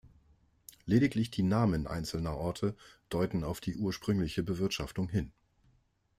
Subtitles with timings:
[0.87, 2.75] Lediglich die Namen einzelner Orte
[3.09, 5.31] deuten auf die ursprüngliche Bewirtschaftung hin.